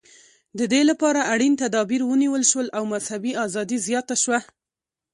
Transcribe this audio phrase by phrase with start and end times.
[0.71, 4.39] دې لپاره اړین تدابیر ونیول شول او مذهبي ازادي زیاته شوه.